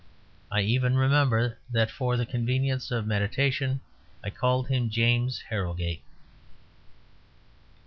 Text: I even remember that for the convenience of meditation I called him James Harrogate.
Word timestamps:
I 0.49 0.61
even 0.61 0.95
remember 0.97 1.59
that 1.69 1.91
for 1.91 2.17
the 2.17 2.25
convenience 2.25 2.89
of 2.89 3.05
meditation 3.05 3.81
I 4.23 4.31
called 4.31 4.67
him 4.67 4.89
James 4.89 5.41
Harrogate. 5.49 6.01